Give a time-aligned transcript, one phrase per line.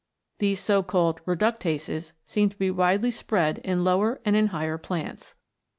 [0.39, 5.35] These so called Reductases seem to be widely spread in lower and in higher plants.